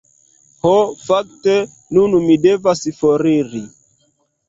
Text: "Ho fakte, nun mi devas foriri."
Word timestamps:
"Ho 0.65 0.71
fakte, 1.09 1.55
nun 1.99 2.19
mi 2.25 2.41
devas 2.49 2.85
foriri." 3.03 3.67